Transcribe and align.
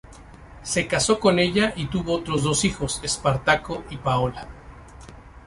Se 0.63 0.87
casó 0.87 1.19
con 1.19 1.37
ella 1.37 1.73
y 1.75 1.85
tuvo 1.85 2.13
otros 2.13 2.41
dos 2.41 2.65
hijos: 2.65 2.99
Espartaco 3.03 3.83
y 3.91 3.97
Paola. 3.97 4.47